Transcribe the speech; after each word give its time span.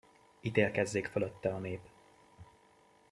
Ítélkezzék 0.41 1.05
fölötte 1.07 1.53
a 1.53 1.57
nép! 1.57 1.81